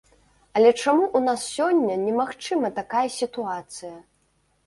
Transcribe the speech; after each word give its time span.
Але 0.59 0.69
чаму 0.83 1.03
ў 1.07 1.19
нас 1.25 1.43
сёння 1.57 1.97
немагчыма 2.05 2.71
такая 2.79 3.05
сітуацыя? 3.19 3.95